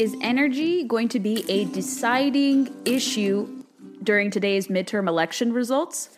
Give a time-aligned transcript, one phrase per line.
[0.00, 3.64] Is energy going to be a deciding issue
[4.02, 6.16] during today's midterm election results?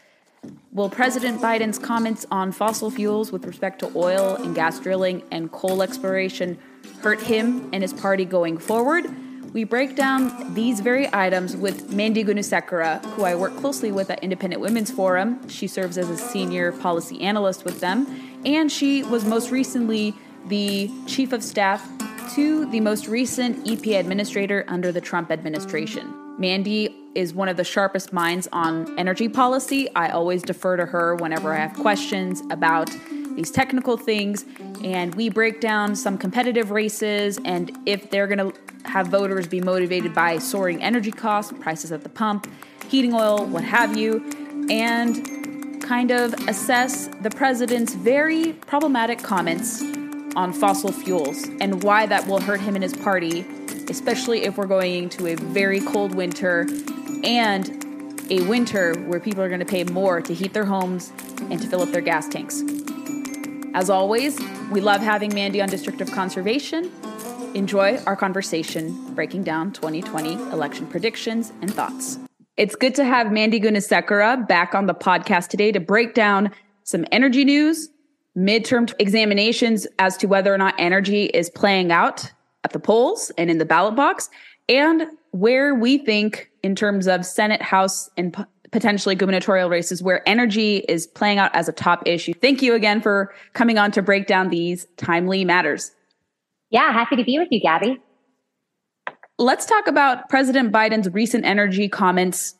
[0.70, 5.50] Will President Biden's comments on fossil fuels with respect to oil and gas drilling and
[5.50, 6.58] coal exploration
[7.00, 9.04] hurt him and his party going forward?
[9.52, 14.22] We break down these very items with Mandy Gunasekara, who I work closely with at
[14.22, 15.48] Independent Women's Forum.
[15.48, 18.06] She serves as a senior policy analyst with them,
[18.44, 20.14] and she was most recently
[20.46, 21.84] the chief of staff
[22.34, 26.14] to the most recent EPA administrator under the Trump administration.
[26.38, 29.94] Mandy is one of the sharpest minds on energy policy.
[29.94, 32.90] I always defer to her whenever I have questions about
[33.36, 34.46] these technical things,
[34.82, 38.58] and we break down some competitive races and if they're going to
[38.88, 42.46] have voters be motivated by soaring energy costs, prices at the pump,
[42.88, 44.24] heating oil, what have you,
[44.70, 49.82] and kind of assess the president's very problematic comments
[50.36, 53.46] on fossil fuels and why that will hurt him and his party,
[53.88, 56.66] especially if we're going into a very cold winter
[57.24, 57.78] and
[58.30, 61.12] a winter where people are going to pay more to heat their homes
[61.50, 62.62] and to fill up their gas tanks.
[63.74, 64.38] As always,
[64.70, 66.90] we love having Mandy on District of Conservation.
[67.54, 72.18] Enjoy our conversation breaking down 2020 election predictions and thoughts.
[72.56, 76.50] It's good to have Mandy Gunasekara back on the podcast today to break down
[76.84, 77.88] some energy news,
[78.36, 82.30] midterm examinations as to whether or not energy is playing out
[82.64, 84.30] at the polls and in the ballot box,
[84.68, 90.26] and where we think, in terms of Senate, House, and p- potentially gubernatorial races, where
[90.28, 92.32] energy is playing out as a top issue.
[92.34, 95.90] Thank you again for coming on to break down these timely matters.
[96.70, 98.00] Yeah, happy to be with you, Gabby.
[99.38, 102.54] Let's talk about President Biden's recent energy comments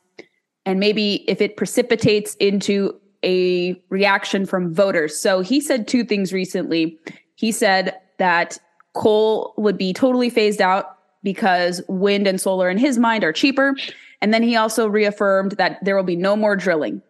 [0.65, 5.19] and maybe if it precipitates into a reaction from voters.
[5.19, 6.99] So he said two things recently.
[7.35, 8.59] He said that
[8.93, 13.75] coal would be totally phased out because wind and solar in his mind are cheaper.
[14.21, 17.01] And then he also reaffirmed that there will be no more drilling.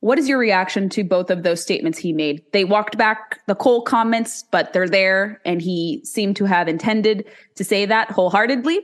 [0.00, 2.42] What is your reaction to both of those statements he made?
[2.52, 7.24] They walked back the coal comments, but they're there, and he seemed to have intended
[7.54, 8.80] to say that wholeheartedly.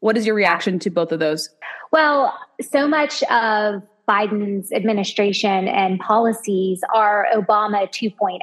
[0.00, 1.48] What is your reaction to both of those?
[1.92, 8.38] Well, so much of Biden's administration and policies are Obama 2.0.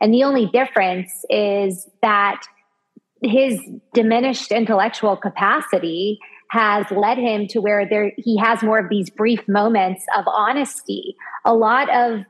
[0.00, 2.42] And the only difference is that
[3.22, 3.60] his
[3.94, 6.18] diminished intellectual capacity
[6.50, 11.14] has led him to where there he has more of these brief moments of honesty.
[11.44, 12.24] A lot of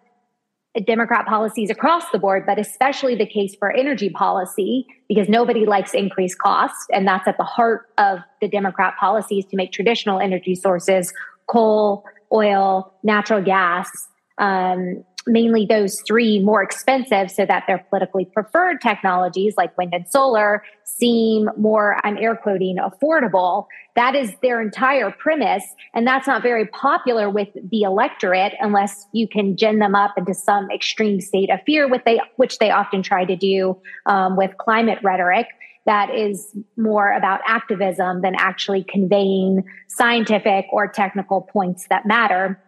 [0.87, 5.95] Democrat policies across the board, but especially the case for energy policy, because nobody likes
[5.95, 6.87] increased costs.
[6.93, 11.12] And that's at the heart of the Democrat policies to make traditional energy sources,
[11.47, 13.91] coal, oil, natural gas,
[14.39, 20.09] um, mainly those three more expensive so that their politically preferred technologies like wind and
[20.09, 23.67] solar seem more, I'm air quoting, affordable.
[23.94, 25.65] That is their entire premise.
[25.94, 30.34] And that's not very popular with the electorate unless you can gin them up into
[30.34, 34.56] some extreme state of fear, which they, which they often try to do um, with
[34.59, 35.47] climate rhetoric
[35.88, 42.62] that is more about activism than actually conveying scientific or technical points that matter.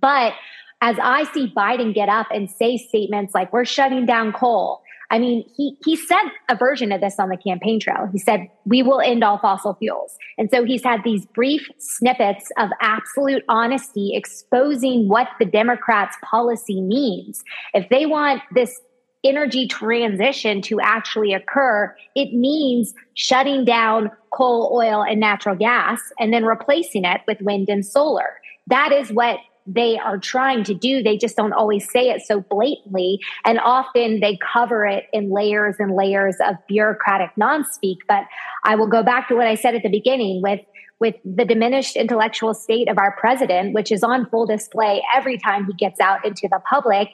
[0.00, 0.34] But
[0.80, 4.82] as I see Biden get up and say statements like, we're shutting down coal.
[5.10, 8.08] I mean, he, he said a version of this on the campaign trail.
[8.12, 10.16] He said, we will end all fossil fuels.
[10.38, 16.80] And so he's had these brief snippets of absolute honesty exposing what the Democrats' policy
[16.80, 17.42] means.
[17.74, 18.80] If they want this
[19.24, 26.32] energy transition to actually occur, it means shutting down coal, oil, and natural gas and
[26.32, 28.40] then replacing it with wind and solar.
[28.68, 31.02] That is what they are trying to do.
[31.02, 33.20] They just don't always say it so blatantly.
[33.44, 37.98] And often they cover it in layers and layers of bureaucratic non speak.
[38.08, 38.24] But
[38.64, 40.60] I will go back to what I said at the beginning with
[40.98, 45.64] with the diminished intellectual state of our president, which is on full display every time
[45.64, 47.08] he gets out into the public,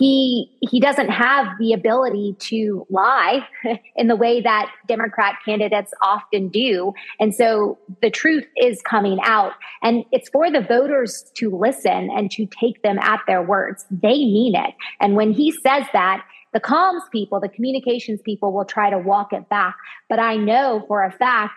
[0.00, 3.46] he he doesn't have the ability to lie
[3.96, 6.92] in the way that democrat candidates often do.
[7.20, 9.52] And so the truth is coming out.
[9.82, 13.84] And it's for the voters to listen and to take them at their words.
[13.90, 14.74] They mean it.
[15.00, 19.34] And when he says that the comms people the communications people will try to walk
[19.34, 19.76] it back.
[20.08, 21.52] But i know for a fact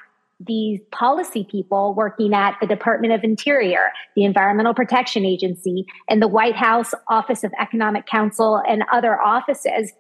[0.46, 6.28] these policy people working at the Department of Interior, the Environmental Protection Agency, and the
[6.28, 9.92] White House Office of Economic Council and other offices,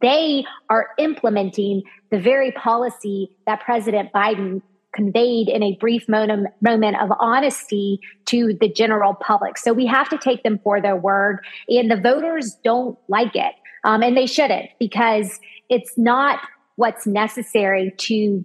[0.00, 4.62] they are implementing the very policy that President Biden
[4.94, 9.58] conveyed in a brief moment, moment of honesty to the general public.
[9.58, 13.54] So we have to take them for their word, and the voters don't like it.
[13.82, 15.38] Um, and they shouldn't because
[15.68, 16.38] it's not
[16.76, 18.44] what's necessary to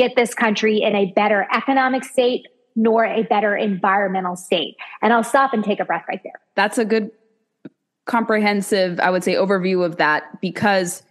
[0.00, 4.76] get this country in a better economic state nor a better environmental state.
[5.02, 6.40] And I'll stop and take a breath right there.
[6.54, 7.10] That's a good
[8.06, 11.02] comprehensive, I would say, overview of that because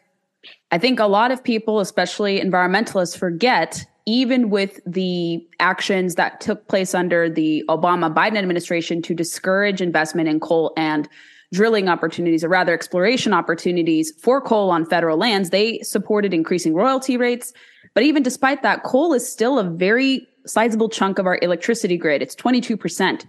[0.71, 6.67] I think a lot of people, especially environmentalists, forget even with the actions that took
[6.67, 11.07] place under the Obama Biden administration to discourage investment in coal and
[11.53, 17.17] drilling opportunities, or rather exploration opportunities for coal on federal lands, they supported increasing royalty
[17.17, 17.53] rates.
[17.99, 22.21] But even despite that, coal is still a very sizable chunk of our electricity grid.
[22.21, 23.25] It's 22%.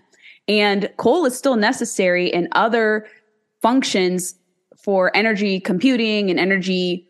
[0.46, 3.04] And coal is still necessary in other
[3.60, 4.36] functions
[4.80, 7.04] for energy computing and energy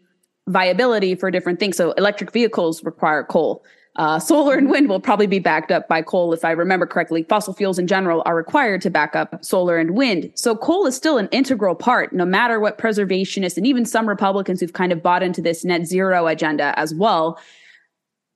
[0.48, 1.76] viability for different things.
[1.76, 3.62] So electric vehicles require coal.
[3.96, 7.24] Uh, solar and wind will probably be backed up by coal, if I remember correctly.
[7.24, 10.30] Fossil fuels in general are required to back up solar and wind.
[10.36, 14.60] So coal is still an integral part, no matter what preservationists and even some Republicans
[14.60, 17.38] who've kind of bought into this net zero agenda as well.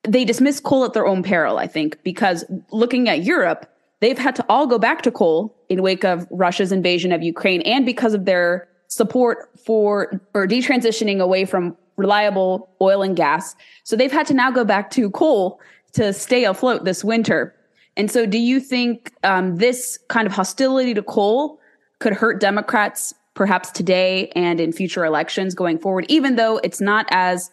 [0.03, 3.71] They dismiss coal at their own peril, I think, because looking at Europe,
[4.01, 7.63] they've had to all go back to coal in wake of Russia's invasion of Ukraine
[7.63, 13.55] and because of their support for or detransitioning away from reliable oil and gas.
[13.85, 15.61] So they've had to now go back to coal
[15.93, 17.55] to stay afloat this winter.
[17.97, 21.61] And so, do you think um, this kind of hostility to coal
[22.01, 27.07] could hurt Democrats perhaps today and in future elections going forward, even though it's not
[27.11, 27.51] as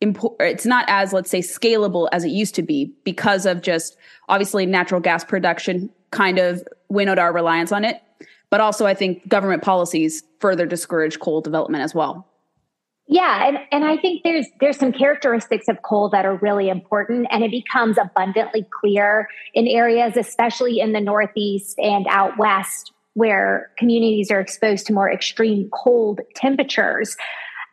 [0.00, 3.96] important, it's not as, let's say, scalable as it used to be because of just
[4.28, 8.00] obviously natural gas production kind of winnowed our reliance on it.
[8.48, 12.26] But also, I think government policies further discourage coal development as well.
[13.08, 17.28] Yeah, and, and I think there's there's some characteristics of coal that are really important,
[17.30, 23.70] and it becomes abundantly clear in areas, especially in the Northeast and out west, where
[23.78, 27.16] communities are exposed to more extreme cold temperatures.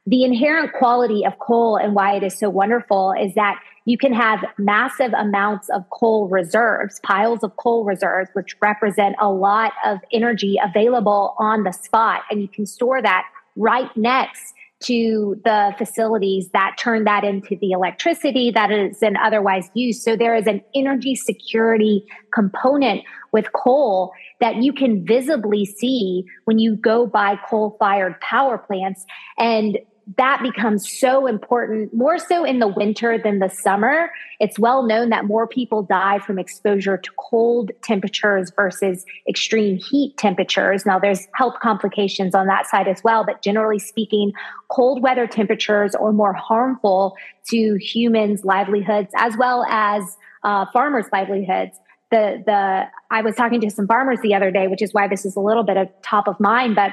[0.05, 4.13] The inherent quality of coal and why it is so wonderful is that you can
[4.13, 9.97] have massive amounts of coal reserves, piles of coal reserves, which represent a lot of
[10.11, 13.25] energy available on the spot, and you can store that
[13.55, 14.53] right next
[14.83, 20.01] to the facilities that turn that into the electricity that is in otherwise used.
[20.01, 23.01] So there is an energy security component
[23.31, 29.05] with coal that you can visibly see when you go by coal fired power plants.
[29.37, 29.79] And
[30.17, 34.11] that becomes so important, more so in the winter than the summer.
[34.39, 40.17] It's well known that more people die from exposure to cold temperatures versus extreme heat
[40.17, 40.85] temperatures.
[40.85, 44.33] Now, there's health complications on that side as well, but generally speaking,
[44.69, 47.15] cold weather temperatures are more harmful
[47.49, 51.79] to humans' livelihoods as well as uh, farmers' livelihoods.
[52.11, 55.25] The, the I was talking to some farmers the other day, which is why this
[55.25, 56.91] is a little bit of top of mind, but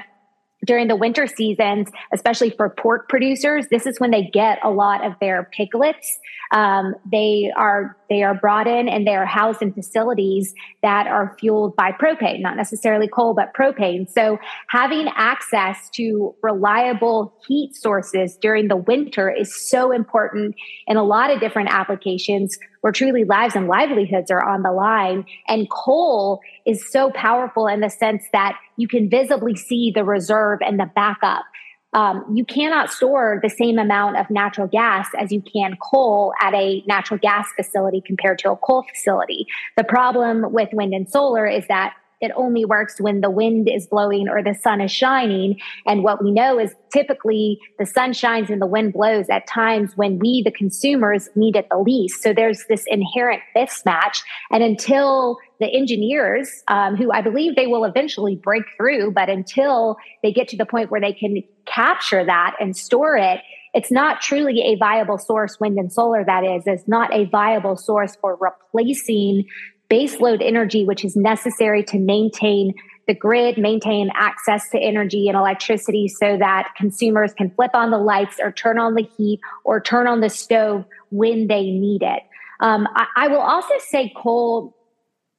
[0.64, 5.04] during the winter seasons, especially for pork producers, this is when they get a lot
[5.04, 6.18] of their piglets.
[6.52, 10.52] Um, they are they are brought in and they are housed in facilities
[10.82, 14.10] that are fueled by propane, not necessarily coal, but propane.
[14.10, 14.38] So
[14.68, 20.56] having access to reliable heat sources during the winter is so important
[20.88, 25.24] in a lot of different applications where truly lives and livelihoods are on the line.
[25.48, 30.60] And coal is so powerful in the sense that you can visibly see the reserve
[30.62, 31.44] and the backup
[31.92, 36.54] um, you cannot store the same amount of natural gas as you can coal at
[36.54, 39.46] a natural gas facility compared to a coal facility.
[39.76, 43.86] The problem with wind and solar is that it only works when the wind is
[43.86, 45.58] blowing or the sun is shining.
[45.86, 49.96] And what we know is typically the sun shines and the wind blows at times
[49.96, 52.22] when we, the consumers, need it the least.
[52.22, 54.22] So there's this inherent mismatch.
[54.50, 59.96] And until the engineers, um, who I believe they will eventually break through, but until
[60.22, 63.40] they get to the point where they can capture that and store it,
[63.72, 67.76] it's not truly a viable source, wind and solar, that is, is not a viable
[67.76, 69.44] source for replacing
[69.90, 72.74] baseload energy, which is necessary to maintain
[73.06, 77.98] the grid, maintain access to energy and electricity so that consumers can flip on the
[77.98, 82.22] lights or turn on the heat or turn on the stove when they need it.
[82.60, 84.76] Um, I, I, will also say coal,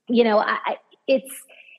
[0.10, 0.78] you know, I,
[1.08, 1.32] it's,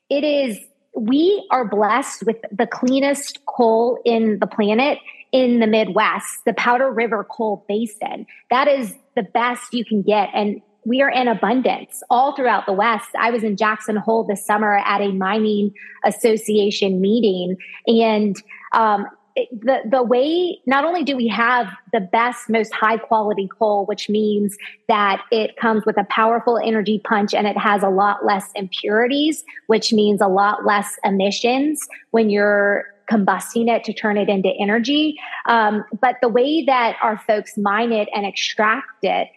[0.09, 0.57] it is,
[0.95, 4.99] we are blessed with the cleanest coal in the planet
[5.31, 8.25] in the Midwest, the Powder River Coal Basin.
[8.49, 10.29] That is the best you can get.
[10.33, 13.09] And we are in abundance all throughout the West.
[13.17, 15.73] I was in Jackson Hole this summer at a mining
[16.05, 18.35] association meeting, and
[18.73, 23.85] um, the the way not only do we have the best, most high quality coal,
[23.85, 24.55] which means
[24.87, 29.43] that it comes with a powerful energy punch and it has a lot less impurities,
[29.67, 35.17] which means a lot less emissions when you're combusting it to turn it into energy.
[35.47, 39.27] Um, but the way that our folks mine it and extract it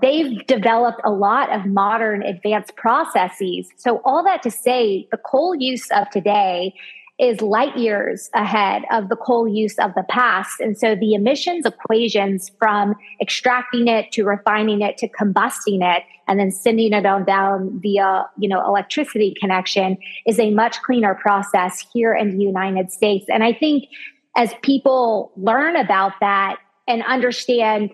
[0.00, 3.68] they've developed a lot of modern advanced processes.
[3.76, 6.74] So, all that to say, the coal use of today
[7.18, 10.58] is light years ahead of the coal use of the past.
[10.58, 16.40] And so the emissions equations from extracting it to refining it to combusting it and
[16.40, 21.86] then sending it on down via, you know, electricity connection is a much cleaner process
[21.92, 23.26] here in the United States.
[23.28, 23.84] And I think
[24.36, 26.56] as people learn about that
[26.88, 27.90] and understand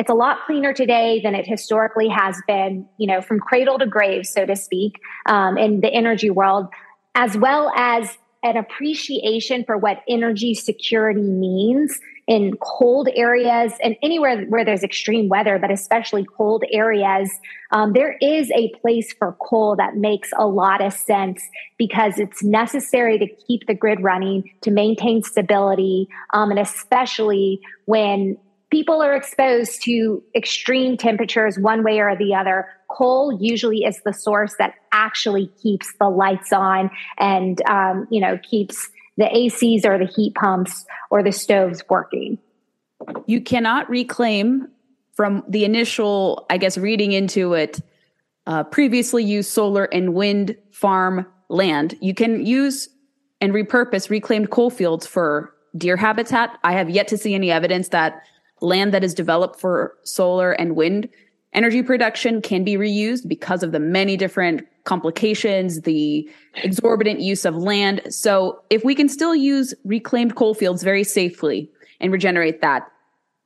[0.00, 3.86] it's a lot cleaner today than it historically has been, you know, from cradle to
[3.86, 6.68] grave, so to speak, um, in the energy world,
[7.14, 14.46] as well as an appreciation for what energy security means in cold areas and anywhere
[14.46, 17.30] where there's extreme weather, but especially cold areas.
[17.70, 21.42] Um, there is a place for coal that makes a lot of sense
[21.76, 28.38] because it's necessary to keep the grid running, to maintain stability, um, and especially when
[28.70, 32.68] people are exposed to extreme temperatures one way or the other.
[32.88, 38.38] Coal usually is the source that actually keeps the lights on and, um, you know,
[38.38, 42.38] keeps the ACs or the heat pumps or the stoves working.
[43.26, 44.68] You cannot reclaim
[45.14, 47.80] from the initial, I guess, reading into it,
[48.46, 51.98] uh, previously used solar and wind farm land.
[52.00, 52.88] You can use
[53.40, 56.58] and repurpose reclaimed coal fields for deer habitat.
[56.64, 58.22] I have yet to see any evidence that
[58.60, 61.08] land that is developed for solar and wind
[61.52, 66.28] energy production can be reused because of the many different complications, the
[66.62, 68.00] exorbitant use of land.
[68.08, 72.90] So if we can still use reclaimed coal fields very safely and regenerate that,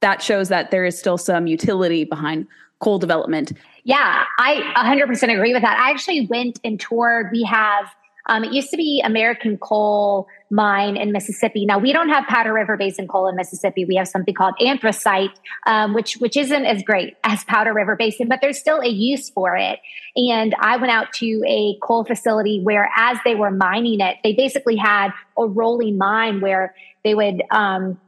[0.01, 2.47] that shows that there is still some utility behind
[2.81, 3.53] coal development.
[3.85, 5.79] Yeah, I 100% agree with that.
[5.79, 7.31] I actually went and toured.
[7.33, 7.87] We have
[8.27, 11.67] um, it used to be American Coal Mine in Mississippi.
[11.67, 13.85] Now we don't have Powder River Basin coal in Mississippi.
[13.85, 15.33] We have something called anthracite,
[15.67, 19.31] um, which which isn't as great as Powder River Basin, but there's still a use
[19.31, 19.81] for it.
[20.17, 24.33] And I went out to a coal facility where, as they were mining it, they
[24.33, 27.99] basically had a rolling mine where they would um,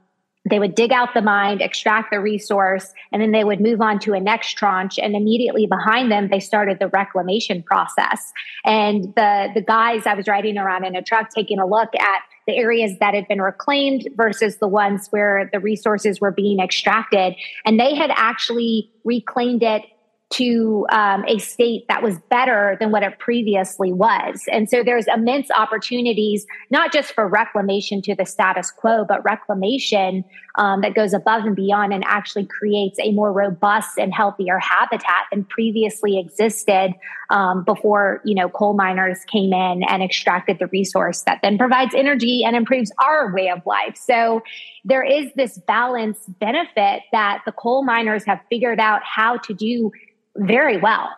[0.49, 3.99] they would dig out the mine, extract the resource, and then they would move on
[4.01, 4.99] to a next tranche.
[5.01, 8.33] And immediately behind them, they started the reclamation process.
[8.65, 12.21] And the the guys I was riding around in a truck taking a look at
[12.47, 17.35] the areas that had been reclaimed versus the ones where the resources were being extracted,
[17.65, 19.83] and they had actually reclaimed it
[20.29, 24.43] to um, a state that was better than what it previously was.
[24.51, 30.25] And so there's immense opportunities, not just for reclamation to the status quo, but reclamation
[30.57, 35.27] um, that goes above and beyond and actually creates a more robust and healthier habitat
[35.31, 36.93] than previously existed
[37.31, 41.95] um, before, you know, coal miners came in and extracted the resource that then provides
[41.95, 43.97] energy and improves our way of life.
[43.97, 44.43] So
[44.85, 49.93] there is this balance benefit that the coal miners have figured out how to do
[50.37, 51.11] very well.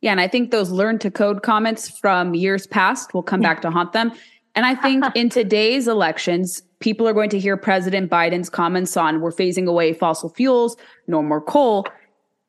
[0.00, 3.62] Yeah, and I think those learn to code comments from years past will come back
[3.62, 4.12] to haunt them.
[4.54, 9.20] And I think in today's elections, people are going to hear President Biden's comments on
[9.20, 11.86] we're phasing away fossil fuels, no more coal.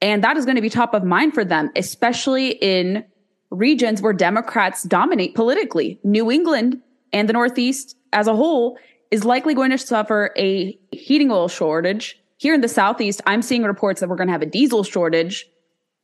[0.02, 3.04] And that is going to be top of mind for them, especially in
[3.52, 6.00] regions where Democrats dominate politically.
[6.04, 6.82] New England
[7.12, 8.78] and the Northeast as a whole
[9.12, 13.64] is likely going to suffer a heating oil shortage here in the Southeast, I'm seeing
[13.64, 15.46] reports that we're going to have a diesel shortage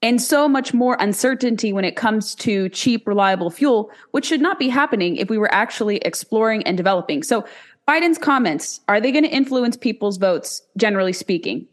[0.02, 4.60] and so much more uncertainty when it comes to cheap, reliable fuel, which should not
[4.60, 7.24] be happening if we were actually exploring and developing.
[7.24, 7.46] So,
[7.88, 11.68] Biden's comments, are they going to influence people's votes, generally speaking?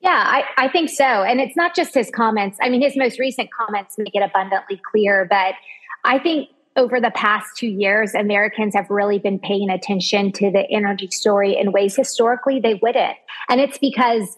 [0.00, 1.04] Yeah, I, I think so.
[1.04, 2.58] And it's not just his comments.
[2.60, 5.54] I mean, his most recent comments make it abundantly clear, but
[6.04, 10.68] I think over the past two years, Americans have really been paying attention to the
[10.70, 13.16] energy story in ways historically they wouldn't.
[13.48, 14.36] And it's because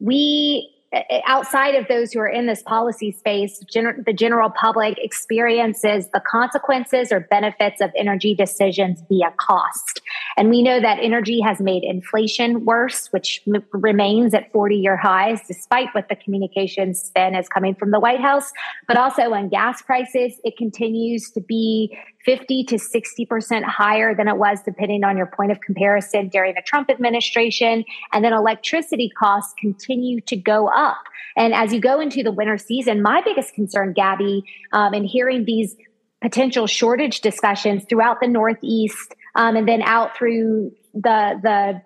[0.00, 4.98] we uh, outside of those who are in this policy space, gener- the general public
[4.98, 10.01] experiences the consequences or benefits of energy decisions via cost.
[10.36, 14.96] And we know that energy has made inflation worse, which m- remains at 40 year
[14.96, 18.52] highs, despite what the communications spin is coming from the White House.
[18.86, 24.36] But also on gas prices, it continues to be 50 to 60% higher than it
[24.36, 27.84] was, depending on your point of comparison during the Trump administration.
[28.12, 30.98] And then electricity costs continue to go up.
[31.36, 35.44] And as you go into the winter season, my biggest concern, Gabby, um, in hearing
[35.44, 35.76] these
[36.20, 41.82] potential shortage discussions throughout the Northeast um, and then out through the, the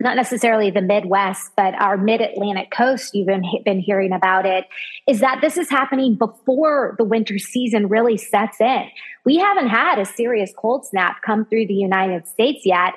[0.00, 4.64] not necessarily the Midwest, but our mid Atlantic coast, you've been, been hearing about it,
[5.06, 8.84] is that this is happening before the winter season really sets in.
[9.26, 12.94] We haven't had a serious cold snap come through the United States yet.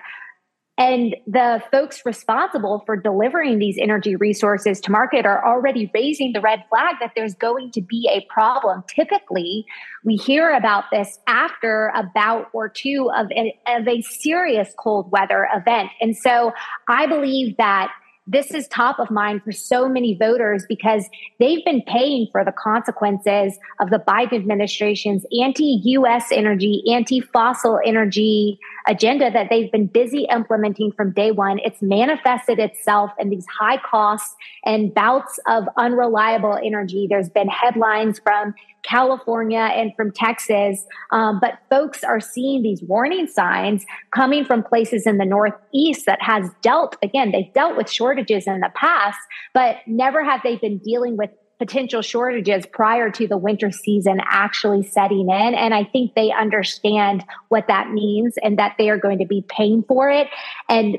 [0.77, 6.41] And the folks responsible for delivering these energy resources to market are already raising the
[6.41, 8.83] red flag that there's going to be a problem.
[8.87, 9.65] Typically,
[10.03, 15.11] we hear about this after a bout or two of a, of a serious cold
[15.11, 15.91] weather event.
[16.01, 16.53] And so
[16.87, 17.91] I believe that
[18.25, 22.53] this is top of mind for so many voters because they've been paying for the
[22.53, 29.87] consequences of the Biden administration's anti US energy, anti fossil energy agenda that they've been
[29.87, 31.59] busy implementing from day one.
[31.63, 37.07] It's manifested itself in these high costs and bouts of unreliable energy.
[37.09, 38.53] There's been headlines from
[38.83, 40.85] California and from Texas.
[41.11, 46.21] Um, but folks are seeing these warning signs coming from places in the Northeast that
[46.21, 49.19] has dealt, again, they've dealt with shortages in the past,
[49.53, 51.29] but never have they been dealing with
[51.59, 55.53] potential shortages prior to the winter season actually setting in.
[55.53, 59.45] And I think they understand what that means and that they are going to be
[59.47, 60.27] paying for it.
[60.67, 60.97] And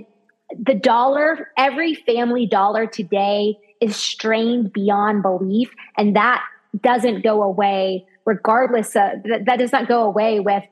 [0.59, 5.71] the dollar, every family dollar today is strained beyond belief.
[5.99, 6.43] And that
[6.83, 10.65] doesn't go away regardless of that, that does not go away with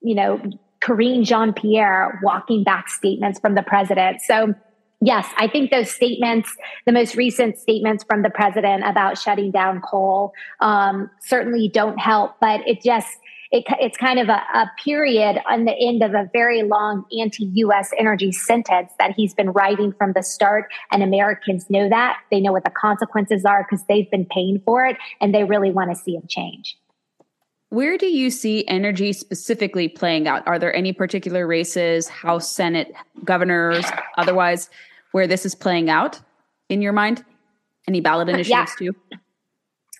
[0.00, 0.40] you know
[0.82, 4.20] Karine Jean Pierre walking back statements from the president.
[4.20, 4.54] So
[5.00, 6.54] yes, I think those statements,
[6.86, 12.36] the most recent statements from the president about shutting down coal, um, certainly don't help.
[12.40, 13.18] But it just
[13.54, 17.90] it, it's kind of a, a, period on the end of a very long anti-U.S.
[17.96, 22.52] energy sentence that he's been writing from the start, and Americans know that they know
[22.52, 25.96] what the consequences are because they've been paying for it, and they really want to
[25.96, 26.76] see him change.
[27.74, 30.46] Where do you see energy specifically playing out?
[30.46, 33.84] Are there any particular races, House, Senate, governors,
[34.16, 34.70] otherwise,
[35.10, 36.20] where this is playing out
[36.68, 37.24] in your mind?
[37.88, 38.92] Any ballot initiatives yeah.
[38.92, 38.96] too?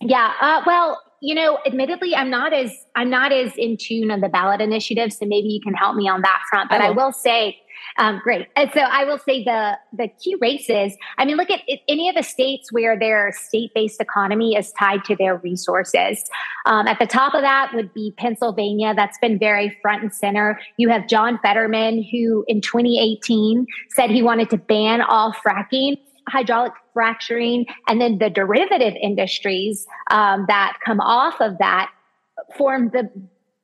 [0.01, 0.33] Yeah.
[0.41, 4.29] Uh, well, you know, admittedly, I'm not as I'm not as in tune on the
[4.29, 6.71] ballot initiative, so maybe you can help me on that front.
[6.71, 7.01] But I, will.
[7.01, 7.59] I will say,
[7.99, 8.49] um, great.
[8.57, 10.97] And so I will say the the key races.
[11.19, 15.05] I mean, look at any of the states where their state based economy is tied
[15.05, 16.23] to their resources.
[16.67, 18.95] Um, at the top of that would be Pennsylvania.
[18.95, 20.59] That's been very front and center.
[20.77, 26.73] You have John Fetterman, who in 2018 said he wanted to ban all fracking hydraulic
[26.93, 31.91] fracturing and then the derivative industries um, that come off of that
[32.57, 33.11] form the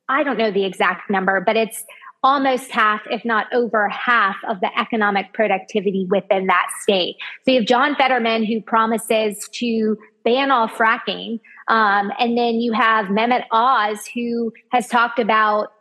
[0.09, 1.83] i don't know the exact number but it's
[2.23, 7.59] almost half if not over half of the economic productivity within that state so you
[7.59, 13.43] have john fetterman who promises to ban all fracking um, and then you have mehmet
[13.51, 15.71] oz who has talked about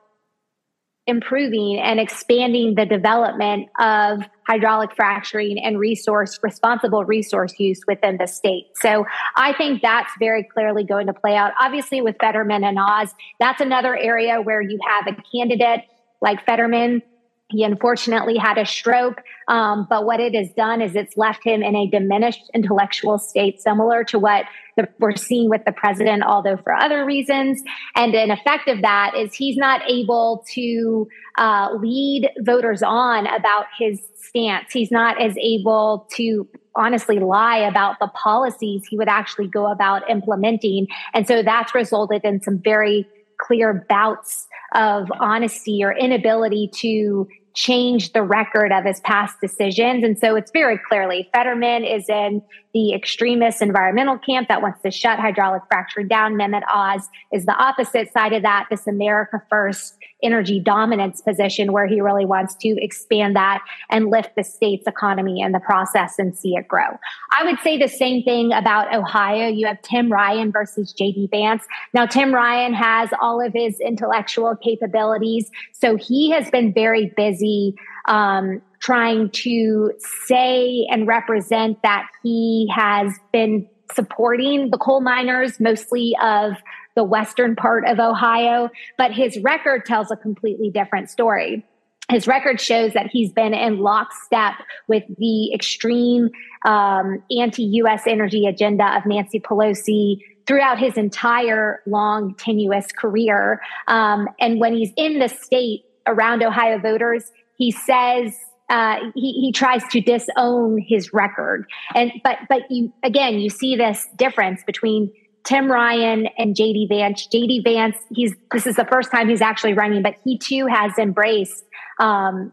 [1.11, 8.27] improving and expanding the development of hydraulic fracturing and resource responsible resource use within the
[8.27, 8.67] state.
[8.77, 9.05] So
[9.37, 11.53] I think that's very clearly going to play out.
[11.61, 15.81] Obviously, with Fetterman and Oz, that's another area where you have a candidate
[16.21, 17.03] like Fetterman
[17.51, 21.63] he unfortunately had a stroke, um, but what it has done is it's left him
[21.63, 24.45] in a diminished intellectual state, similar to what
[24.77, 27.61] the, we're seeing with the president, although for other reasons.
[27.97, 33.67] And an effect of that is he's not able to uh, lead voters on about
[33.79, 34.73] his stance.
[34.73, 40.09] He's not as able to honestly lie about the policies he would actually go about
[40.09, 40.87] implementing.
[41.15, 43.09] And so that's resulted in some very
[43.41, 50.05] clear bouts of honesty or inability to change the record of his past decisions.
[50.05, 54.91] And so it's very clearly Fetterman is in the extremist environmental camp that wants to
[54.91, 56.35] shut hydraulic fracturing down.
[56.35, 61.87] Mehmet Oz is the opposite side of that, this America First energy dominance position where
[61.87, 66.37] he really wants to expand that and lift the state's economy in the process and
[66.37, 66.99] see it grow.
[67.33, 69.49] I would say the same thing about Ohio.
[69.49, 71.63] You have Tim Ryan versus JD Vance.
[71.95, 75.51] Now, Tim Ryan has all of his intellectual capabilities.
[75.73, 77.75] So he has been very busy
[78.07, 79.93] um, trying to
[80.27, 86.55] say and represent that he has been supporting the coal miners, mostly of
[86.97, 91.65] the western part of Ohio, but his record tells a completely different story.
[92.11, 94.55] His record shows that he's been in lockstep
[94.89, 96.31] with the extreme
[96.65, 103.61] um, anti US energy agenda of Nancy Pelosi throughout his entire long, tenuous career.
[103.87, 108.35] Um, and when he's in the state around Ohio voters, he says
[108.71, 111.67] uh, he, he tries to disown his record.
[111.95, 115.13] And but but you again you see this difference between
[115.45, 117.27] Tim Ryan and JD Vance.
[117.27, 120.97] JD Vance, he's this is the first time he's actually running, but he too has
[120.99, 121.65] embraced
[121.99, 122.53] um,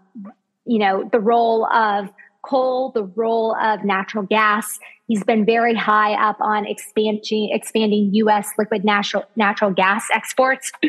[0.66, 2.10] you know the role of
[2.42, 4.80] coal, the role of natural gas.
[5.08, 8.50] He's been very high up on expanding expanding U.S.
[8.58, 10.72] liquid natural natural gas exports.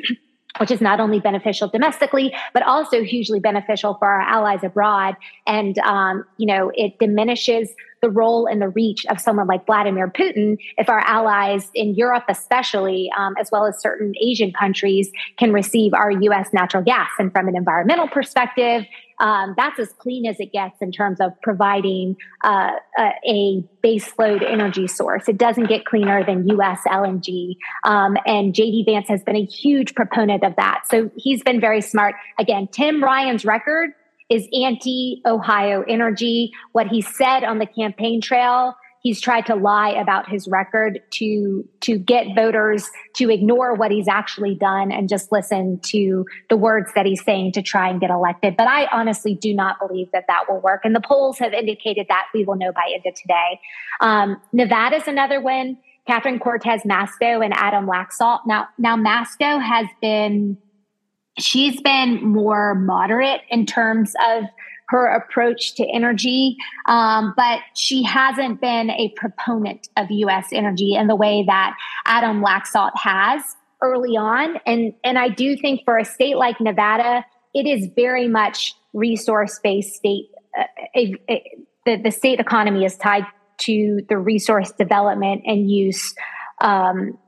[0.59, 5.15] which is not only beneficial domestically, but also hugely beneficial for our allies abroad.
[5.47, 10.09] And, um, you know, it diminishes the role and the reach of someone like Vladimir
[10.09, 15.53] Putin if our allies in Europe, especially, um, as well as certain Asian countries, can
[15.53, 16.53] receive our U.S.
[16.53, 17.11] natural gas.
[17.19, 18.85] And from an environmental perspective,
[19.21, 24.49] um, that's as clean as it gets in terms of providing uh, a, a baseload
[24.49, 25.29] energy source.
[25.29, 27.57] It doesn't get cleaner than US LNG.
[27.85, 30.83] Um, and JD Vance has been a huge proponent of that.
[30.89, 32.15] So he's been very smart.
[32.39, 33.91] Again, Tim Ryan's record
[34.29, 36.53] is anti Ohio energy.
[36.73, 41.69] What he said on the campaign trail he's tried to lie about his record to
[41.81, 46.91] to get voters to ignore what he's actually done and just listen to the words
[46.95, 48.57] that he's saying to try and get elected.
[48.57, 50.83] But i honestly do not believe that that will work.
[50.85, 53.61] And the polls have indicated that we will know by end of today.
[54.01, 55.79] Um, nevada's another win.
[56.07, 58.41] Catherine cortez masto and adam laxalt.
[58.47, 60.59] Now now masto has been
[61.39, 64.45] she's been more moderate in terms of
[64.88, 70.48] her approach to energy, um, but she hasn't been a proponent of U.S.
[70.53, 73.42] energy in the way that Adam Laxalt has
[73.83, 74.59] early on.
[74.66, 77.24] And and I do think for a state like Nevada,
[77.55, 80.31] it is very much resource based state.
[80.59, 80.64] Uh,
[80.96, 83.24] a, a, the, the state economy is tied
[83.59, 86.14] to the resource development and use
[86.61, 87.18] um,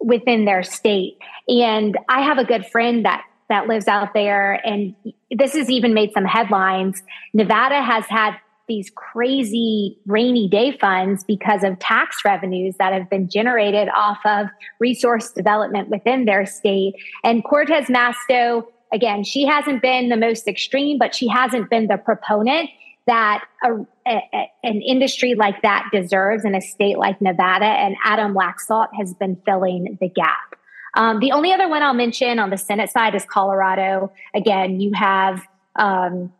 [0.00, 1.18] within their state.
[1.48, 4.54] And I have a good friend that that lives out there.
[4.66, 4.94] And
[5.30, 7.02] this has even made some headlines.
[7.32, 8.36] Nevada has had
[8.68, 14.48] these crazy rainy day funds because of tax revenues that have been generated off of
[14.80, 16.94] resource development within their state.
[17.22, 21.96] And Cortez Masto, again, she hasn't been the most extreme, but she hasn't been the
[21.96, 22.70] proponent
[23.06, 24.20] that a, a,
[24.64, 27.66] an industry like that deserves in a state like Nevada.
[27.66, 30.56] And Adam Laxalt has been filling the gap.
[30.96, 34.10] Um, the only other one I'll mention on the Senate side is Colorado.
[34.34, 35.42] Again, you have
[35.76, 36.32] um,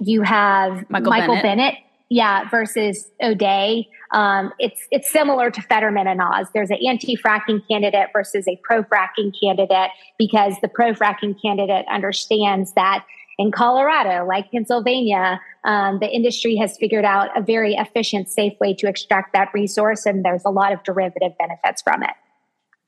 [0.00, 1.56] you have Michael, Michael Bennet.
[1.56, 1.74] Bennet.
[2.08, 3.88] yeah, versus O'Dea.
[4.10, 6.48] Um, it's it's similar to Fetterman and Oz.
[6.52, 13.04] There's an anti-fracking candidate versus a pro-fracking candidate because the pro-fracking candidate understands that
[13.38, 18.74] in Colorado, like Pennsylvania, um, the industry has figured out a very efficient, safe way
[18.74, 22.10] to extract that resource, and there's a lot of derivative benefits from it.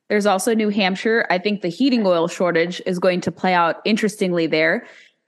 [0.09, 1.27] There's also New Hampshire.
[1.31, 4.87] I think the heating oil shortage is going to play out interestingly there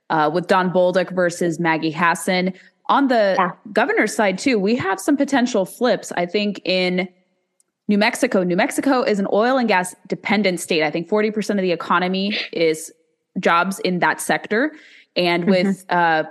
[0.09, 2.53] uh, with Don Bolduc versus Maggie Hassan.
[2.89, 3.51] On the yeah.
[3.73, 6.11] governor's side, too, we have some potential flips.
[6.13, 7.09] I think in
[7.87, 10.83] New Mexico, New Mexico is an oil and gas dependent state.
[10.83, 12.91] I think 40% of the economy is
[13.39, 14.73] jobs in that sector.
[15.15, 15.51] And mm-hmm.
[15.51, 16.23] with uh,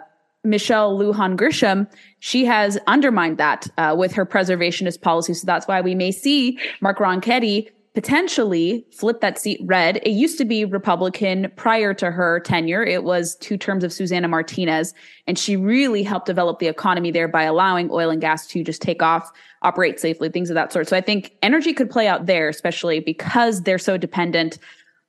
[0.45, 5.35] Michelle Lujan Grisham, she has undermined that uh, with her preservationist policy.
[5.35, 9.97] So that's why we may see Mark Ronchetti potentially flip that seat red.
[10.03, 12.85] It used to be Republican prior to her tenure.
[12.85, 14.93] It was two terms of Susana Martinez,
[15.27, 18.83] and she really helped develop the economy there by allowing oil and gas to just
[18.83, 19.33] take off,
[19.63, 20.91] operate safely, things of that sort.
[20.91, 24.59] So I think energy could play out there, especially because they're so dependent.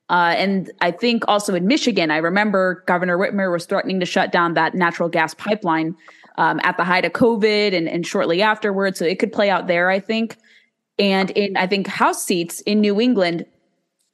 [0.08, 4.32] Uh, and I think also in Michigan, I remember Governor Whitmer was threatening to shut
[4.32, 5.94] down that natural gas pipeline
[6.38, 8.98] um, at the height of COVID and, and shortly afterwards.
[8.98, 10.38] So it could play out there, I think.
[10.98, 13.46] And in, I think, House seats in New England,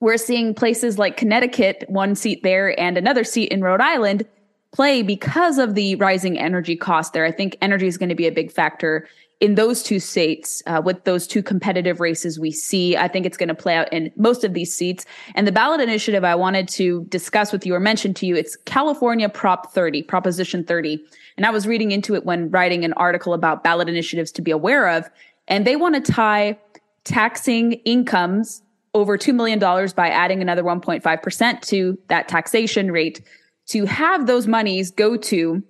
[0.00, 4.24] we're seeing places like Connecticut, one seat there, and another seat in Rhode Island
[4.72, 7.24] play because of the rising energy cost there.
[7.24, 9.08] I think energy is going to be a big factor
[9.40, 12.96] in those two states uh, with those two competitive races we see.
[12.96, 15.06] I think it's going to play out in most of these seats.
[15.34, 18.56] And the ballot initiative I wanted to discuss with you or mention to you, it's
[18.64, 21.04] California Prop 30, Proposition 30.
[21.36, 24.50] And I was reading into it when writing an article about ballot initiatives to be
[24.50, 25.10] aware of.
[25.46, 26.58] And they want to tie
[27.04, 28.62] taxing incomes
[28.94, 33.20] over $2 million by adding another 1.5% to that taxation rate
[33.66, 35.62] to have those monies go to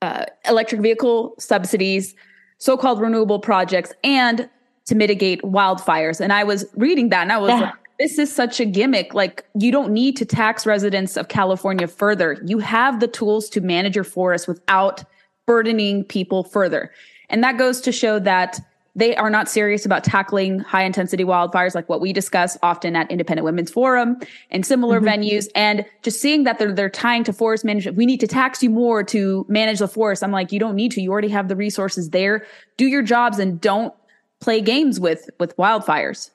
[0.00, 2.14] uh, electric vehicle subsidies,
[2.58, 4.48] so called renewable projects, and
[4.86, 6.20] to mitigate wildfires.
[6.20, 7.60] And I was reading that and I was yeah.
[7.60, 9.14] like, this is such a gimmick.
[9.14, 12.42] Like, you don't need to tax residents of California further.
[12.44, 15.04] You have the tools to manage your forest without
[15.46, 16.90] burdening people further.
[17.28, 18.60] And that goes to show that
[18.94, 23.10] they are not serious about tackling high intensity wildfires like what we discuss often at
[23.10, 24.18] Independent Women's Forum
[24.50, 25.22] and similar mm-hmm.
[25.22, 25.48] venues.
[25.54, 27.96] And just seeing that they're, they're tying to forest management.
[27.96, 30.22] We need to tax you more to manage the forest.
[30.22, 31.00] I'm like, you don't need to.
[31.00, 32.44] You already have the resources there.
[32.76, 33.94] Do your jobs and don't
[34.40, 36.30] play games with, with wildfires.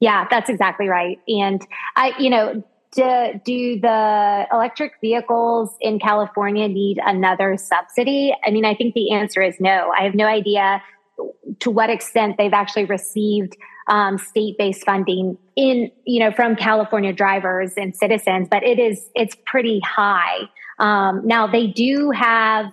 [0.00, 1.18] Yeah, that's exactly right.
[1.28, 8.34] And I, you know, do, do the electric vehicles in California need another subsidy?
[8.44, 9.92] I mean, I think the answer is no.
[9.98, 10.82] I have no idea
[11.60, 17.72] to what extent they've actually received um, state-based funding in you know from California drivers
[17.76, 20.38] and citizens, but it is it's pretty high.
[20.78, 22.66] Um, now they do have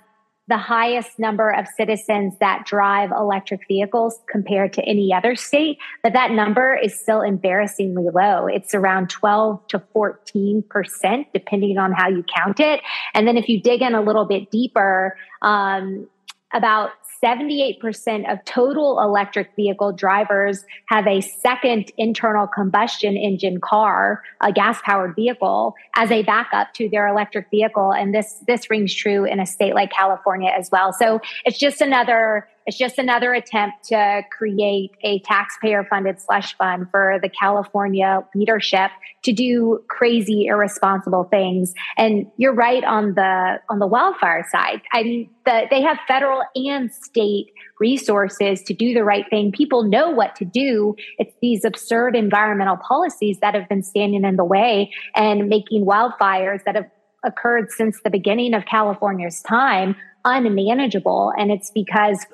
[0.48, 6.12] the highest number of citizens that drive electric vehicles compared to any other state, but
[6.14, 8.48] that number is still embarrassingly low.
[8.48, 12.82] It's around 12 to 14 percent, depending on how you count it.
[13.14, 16.08] And then if you dig in a little bit deeper, um,
[16.54, 16.92] about
[17.24, 24.80] 78% of total electric vehicle drivers have a second internal combustion engine car, a gas
[24.84, 27.92] powered vehicle as a backup to their electric vehicle.
[27.92, 30.94] And this, this rings true in a state like California as well.
[30.94, 36.88] So it's just another it's just another attempt to create a taxpayer funded slush fund
[36.90, 38.92] for the California leadership
[39.26, 41.74] to do crazy irresponsible things.
[41.98, 44.82] And you're right on the on the wildfire side.
[44.94, 47.48] I mean, the, they have federal and state
[47.82, 49.52] resources to do the right thing.
[49.52, 50.96] People know what to do.
[51.18, 56.64] It's these absurd environmental policies that have been standing in the way and making wildfires
[56.64, 56.90] that have
[57.26, 61.34] occurred since the beginning of California's time unmanageable.
[61.38, 62.26] And it's because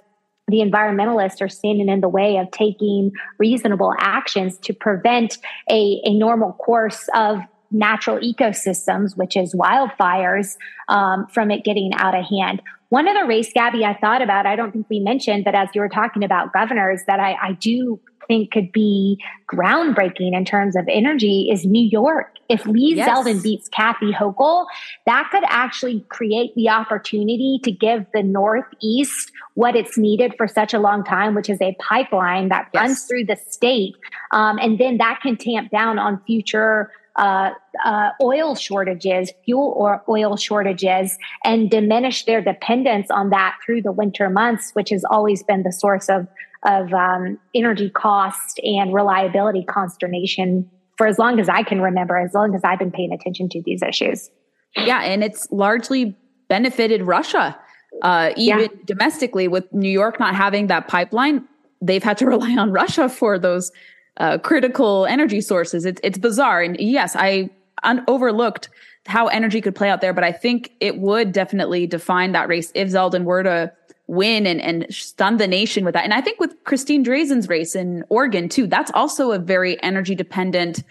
[0.48, 5.38] the environmentalists are standing in the way of taking reasonable actions to prevent
[5.70, 10.56] a, a normal course of natural ecosystems, which is wildfires,
[10.88, 12.62] um, from it getting out of hand.
[12.90, 15.82] One other race, Gabby, I thought about, I don't think we mentioned, but as you
[15.82, 20.86] were talking about governors, that I, I do think could be groundbreaking in terms of
[20.90, 22.34] energy is New York.
[22.50, 23.10] If Lee yes.
[23.10, 24.66] Zeldin beats Kathy Hochul,
[25.06, 30.74] that could actually create the opportunity to give the Northeast what it's needed for such
[30.74, 32.82] a long time, which is a pipeline that yes.
[32.82, 33.96] runs through the state.
[34.32, 37.50] Um, and then that can tamp down on future uh,
[37.84, 43.92] uh, oil shortages, fuel or oil shortages, and diminish their dependence on that through the
[43.92, 46.28] winter months, which has always been the source of
[46.64, 52.34] of um, energy cost and reliability consternation for as long as I can remember, as
[52.34, 54.30] long as I've been paying attention to these issues.
[54.76, 56.16] Yeah, and it's largely
[56.50, 57.58] benefited Russia,
[58.02, 58.68] uh, even yeah.
[58.86, 61.46] domestically, with New York not having that pipeline.
[61.82, 63.72] They've had to rely on Russia for those
[64.18, 65.86] uh, critical energy sources.
[65.86, 67.50] It's it's bizarre, and yes, I
[67.84, 68.70] un- overlooked
[69.06, 72.72] how energy could play out there, but I think it would definitely define that race
[72.76, 73.72] if Zeldin were to
[74.08, 76.04] win and, and stun the nation with that.
[76.04, 80.16] And I think with Christine Drazan's race in Oregon too, that's also a very energy
[80.16, 80.84] dependent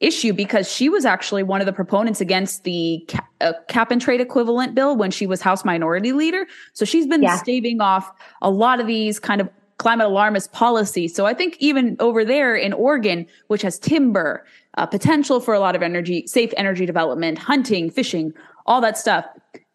[0.00, 4.00] issue because she was actually one of the proponents against the cap, uh, cap and
[4.00, 6.46] trade equivalent bill when she was House Minority Leader.
[6.72, 7.36] So she's been yeah.
[7.36, 11.14] staving off a lot of these kind of climate alarmist policies.
[11.14, 14.44] So I think even over there in Oregon, which has timber,
[14.76, 18.32] uh, potential for a lot of energy, safe energy development, hunting, fishing,
[18.66, 19.24] all that stuff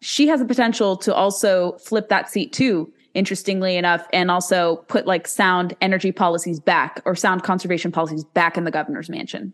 [0.00, 5.06] she has the potential to also flip that seat too interestingly enough and also put
[5.06, 9.52] like sound energy policies back or sound conservation policies back in the governor's mansion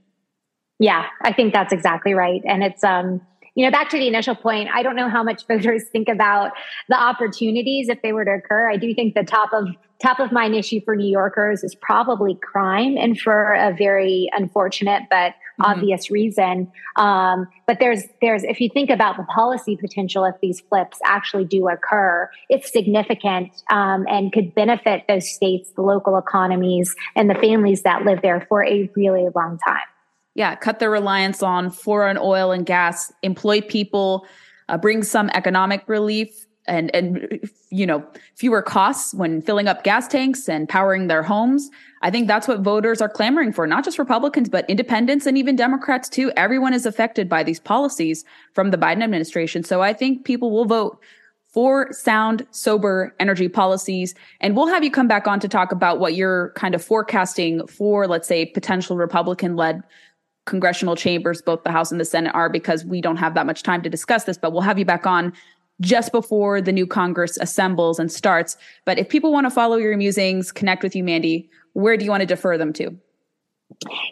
[0.79, 3.21] yeah i think that's exactly right and it's um
[3.55, 6.53] you know, back to the initial point, I don't know how much voters think about
[6.89, 8.71] the opportunities if they were to occur.
[8.71, 9.69] I do think the top of
[10.03, 15.03] top of mind issue for New Yorkers is probably crime, and for a very unfortunate
[15.11, 15.65] but mm-hmm.
[15.65, 16.71] obvious reason.
[16.97, 21.45] Um, but there's there's if you think about the policy potential if these flips actually
[21.45, 27.35] do occur, it's significant um, and could benefit those states, the local economies, and the
[27.35, 29.87] families that live there for a really long time
[30.35, 34.27] yeah, cut their reliance on foreign oil and gas, employ people,
[34.69, 40.07] uh, bring some economic relief and and you know fewer costs when filling up gas
[40.07, 41.71] tanks and powering their homes.
[42.03, 45.57] I think that's what voters are clamoring for not just republicans but independents and even
[45.57, 46.33] democrats too.
[46.37, 49.65] Everyone is affected by these policies from the biden administration.
[49.65, 51.01] So i think people will vote
[51.53, 54.15] for sound sober energy policies.
[54.41, 57.67] And we'll have you come back on to talk about what you're kind of forecasting
[57.67, 59.83] for let's say potential republican led
[60.47, 63.63] congressional chambers both the house and the senate are because we don't have that much
[63.63, 65.33] time to discuss this but we'll have you back on
[65.81, 68.57] just before the new Congress assembles and starts.
[68.85, 72.11] But if people want to follow your musings, connect with you, Mandy, where do you
[72.11, 72.97] want to defer them to?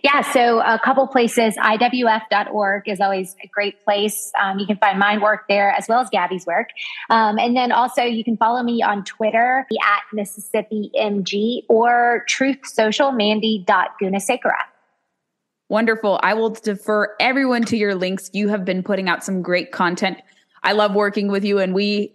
[0.03, 1.57] Yeah, so a couple places.
[1.57, 4.33] IWF.org is always a great place.
[4.41, 6.69] Um, you can find my work there as well as Gabby's work.
[7.11, 12.67] Um, and then also you can follow me on Twitter at Mississippi MG or Truth
[12.67, 14.53] Social Mandy.Gunasekara.
[15.69, 16.19] Wonderful.
[16.23, 18.31] I will defer everyone to your links.
[18.33, 20.19] You have been putting out some great content
[20.69, 22.13] I love working with you and we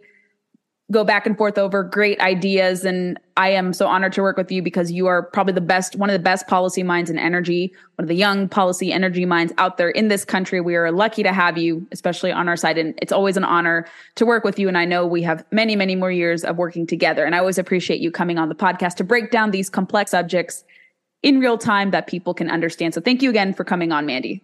[0.91, 2.85] go back and forth over great ideas.
[2.85, 5.95] And I am so honored to work with you because you are probably the best,
[5.95, 9.53] one of the best policy minds in energy, one of the young policy energy minds
[9.57, 10.61] out there in this country.
[10.61, 12.77] We are lucky to have you, especially on our side.
[12.77, 13.87] And it's always an honor
[14.17, 14.67] to work with you.
[14.67, 17.25] And I know we have many, many more years of working together.
[17.25, 20.63] And I always appreciate you coming on the podcast to break down these complex subjects
[21.23, 22.93] in real time that people can understand.
[22.93, 24.43] So thank you again for coming on, Mandy.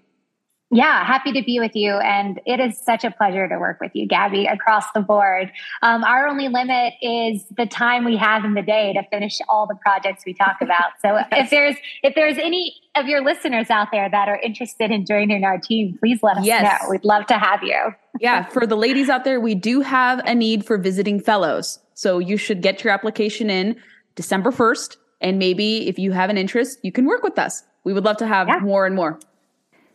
[0.71, 1.93] Yeah, happy to be with you.
[1.93, 5.51] And it is such a pleasure to work with you, Gabby, across the board.
[5.81, 9.65] Um, our only limit is the time we have in the day to finish all
[9.65, 10.91] the projects we talk about.
[11.01, 15.05] So if there's if there's any of your listeners out there that are interested in
[15.05, 16.81] joining our team, please let us yes.
[16.83, 16.89] know.
[16.89, 17.95] We'd love to have you.
[18.19, 21.79] yeah, for the ladies out there, we do have a need for visiting fellows.
[21.95, 23.75] So you should get your application in
[24.15, 24.97] December 1st.
[25.21, 27.63] And maybe if you have an interest, you can work with us.
[27.83, 28.59] We would love to have yeah.
[28.59, 29.19] more and more.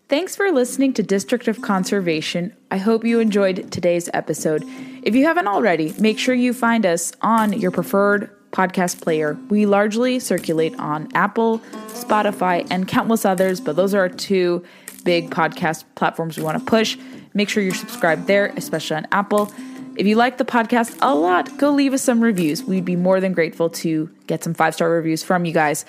[0.07, 2.55] Thanks for listening to District of Conservation.
[2.71, 4.62] I hope you enjoyed today's episode.
[5.03, 9.38] If you haven't already, make sure you find us on your preferred podcast player.
[9.49, 14.62] We largely circulate on Apple, Spotify, and countless others, but those are our two
[15.05, 16.99] big podcast platforms we want to push.
[17.33, 19.51] Make sure you're subscribed there, especially on Apple.
[19.97, 22.62] If you like the podcast a lot, go leave us some reviews.
[22.62, 25.87] We'd be more than grateful to get some five star reviews from you guys.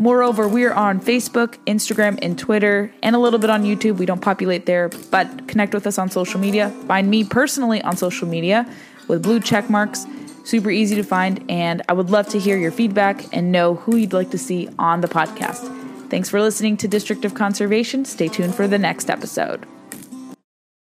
[0.00, 3.96] Moreover, we are on Facebook, Instagram, and Twitter, and a little bit on YouTube.
[3.96, 6.70] We don't populate there, but connect with us on social media.
[6.86, 8.64] Find me personally on social media
[9.08, 10.06] with blue check marks.
[10.44, 13.96] Super easy to find, and I would love to hear your feedback and know who
[13.96, 15.74] you'd like to see on the podcast.
[16.10, 18.04] Thanks for listening to District of Conservation.
[18.04, 19.66] Stay tuned for the next episode.